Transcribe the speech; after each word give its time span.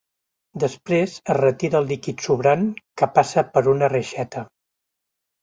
Després, 0.61 1.17
es 1.33 1.37
retira 1.39 1.77
el 1.81 1.85
líquid 1.91 2.23
sobrant, 2.29 2.65
que 3.03 3.09
passa 3.19 3.45
per 3.53 3.65
una 3.77 3.93
reixeta. 3.95 4.45